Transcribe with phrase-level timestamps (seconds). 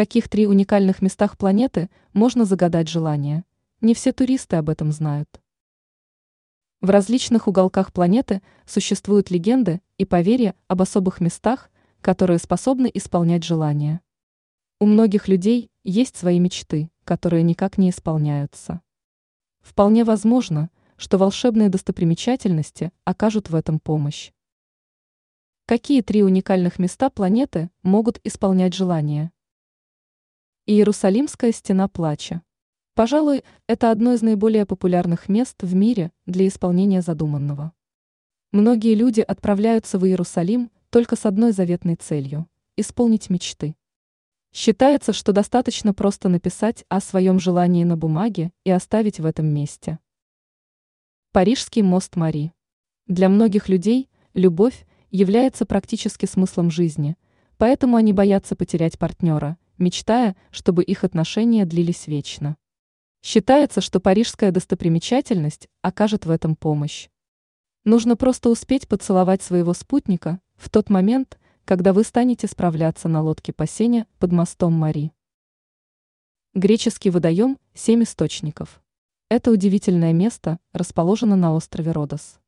[0.00, 3.44] каких три уникальных местах планеты можно загадать желание?
[3.82, 5.42] Не все туристы об этом знают.
[6.80, 14.00] В различных уголках планеты существуют легенды и поверья об особых местах, которые способны исполнять желания.
[14.78, 18.80] У многих людей есть свои мечты, которые никак не исполняются.
[19.60, 24.32] Вполне возможно, что волшебные достопримечательности окажут в этом помощь.
[25.66, 29.30] Какие три уникальных места планеты могут исполнять желания?
[30.72, 32.42] Иерусалимская стена плача.
[32.94, 37.72] Пожалуй, это одно из наиболее популярных мест в мире для исполнения задуманного.
[38.52, 43.74] Многие люди отправляются в Иерусалим только с одной заветной целью– исполнить мечты.
[44.52, 49.98] Считается, что достаточно просто написать о своем желании на бумаге и оставить в этом месте.
[51.32, 52.52] Парижский мост Мари.
[53.08, 57.16] Для многих людей любовь является практически смыслом жизни,
[57.56, 62.56] поэтому они боятся потерять партнера, мечтая, чтобы их отношения длились вечно.
[63.22, 67.08] Считается, что парижская достопримечательность окажет в этом помощь.
[67.84, 73.52] Нужно просто успеть поцеловать своего спутника в тот момент, когда вы станете справляться на лодке
[73.52, 75.12] по сене под мостом Мари.
[76.54, 78.82] Греческий водоем «Семь источников».
[79.28, 82.40] Это удивительное место расположено на острове Родос.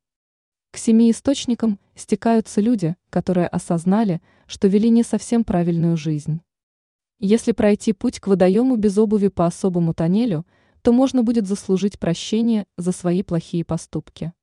[0.71, 6.41] К семи источникам стекаются люди, которые осознали, что вели не совсем правильную жизнь.
[7.19, 10.45] Если пройти путь к водоему без обуви по особому тоннелю,
[10.81, 14.33] то можно будет заслужить прощение за свои плохие поступки.